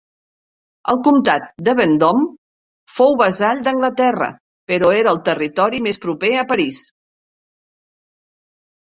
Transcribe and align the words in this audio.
El 0.91 0.95
comtat 1.07 1.43
de 1.65 1.73
Vendôme 1.79 2.23
fou 2.93 3.13
vassall 3.19 3.61
d'Anglaterra 3.67 4.29
però 4.71 4.89
era 5.01 5.11
el 5.11 5.19
territori 5.27 5.83
més 5.89 6.01
proper 6.07 6.31
a 6.37 6.47
París. 6.53 6.81